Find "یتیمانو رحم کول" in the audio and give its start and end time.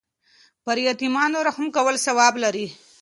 0.87-1.95